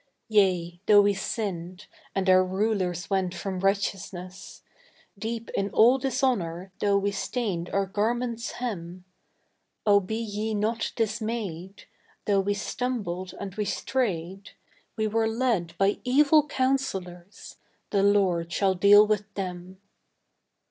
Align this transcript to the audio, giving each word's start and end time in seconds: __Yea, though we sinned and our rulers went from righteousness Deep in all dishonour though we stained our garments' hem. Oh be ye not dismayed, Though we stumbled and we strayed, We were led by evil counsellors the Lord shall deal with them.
__Yea, 0.35 0.79
though 0.87 1.01
we 1.03 1.13
sinned 1.13 1.85
and 2.15 2.27
our 2.27 2.43
rulers 2.43 3.07
went 3.11 3.35
from 3.35 3.59
righteousness 3.59 4.63
Deep 5.15 5.51
in 5.51 5.69
all 5.69 5.99
dishonour 5.99 6.71
though 6.79 6.97
we 6.97 7.11
stained 7.11 7.69
our 7.69 7.85
garments' 7.85 8.53
hem. 8.53 9.05
Oh 9.85 9.99
be 9.99 10.15
ye 10.15 10.55
not 10.55 10.91
dismayed, 10.95 11.83
Though 12.25 12.39
we 12.41 12.55
stumbled 12.55 13.35
and 13.39 13.53
we 13.53 13.65
strayed, 13.65 14.53
We 14.95 15.05
were 15.05 15.27
led 15.27 15.77
by 15.77 15.99
evil 16.03 16.47
counsellors 16.47 17.57
the 17.91 18.01
Lord 18.01 18.51
shall 18.51 18.73
deal 18.73 19.05
with 19.05 19.31
them. 19.35 19.79